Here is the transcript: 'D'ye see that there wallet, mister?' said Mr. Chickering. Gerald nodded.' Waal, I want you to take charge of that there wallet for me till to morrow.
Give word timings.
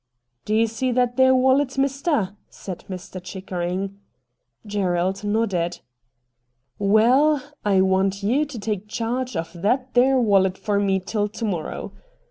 'D'ye 0.45 0.65
see 0.65 0.91
that 0.91 1.15
there 1.15 1.35
wallet, 1.35 1.77
mister?' 1.77 2.35
said 2.49 2.83
Mr. 2.89 3.21
Chickering. 3.23 3.99
Gerald 4.65 5.23
nodded.' 5.23 5.81
Waal, 6.79 7.39
I 7.63 7.81
want 7.81 8.23
you 8.23 8.43
to 8.43 8.57
take 8.57 8.87
charge 8.87 9.35
of 9.37 9.53
that 9.61 9.93
there 9.93 10.17
wallet 10.19 10.57
for 10.57 10.79
me 10.79 10.99
till 10.99 11.27
to 11.27 11.45
morrow. 11.45 11.91